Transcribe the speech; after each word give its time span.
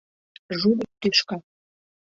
Жулик 0.59 0.91
тӱшка! 1.01 1.37